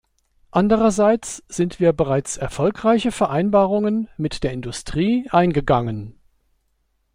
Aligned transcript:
Andererseits 0.49 1.43
sind 1.47 1.79
wir 1.79 1.93
bereits 1.93 2.35
erfolgreiche 2.35 3.11
Vereinbarungen 3.11 4.09
mit 4.17 4.41
der 4.41 4.51
Industrie 4.51 5.29
eingegangen. 5.29 6.19